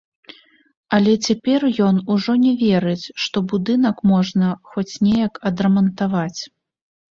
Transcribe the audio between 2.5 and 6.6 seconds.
верыць, што будынак можна хоць неяк адрамантаваць.